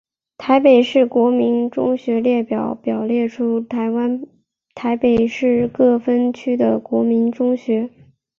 [0.35, 4.23] 台北市国民中学列表表列出台湾
[4.73, 7.87] 台北市各分区的国民中学。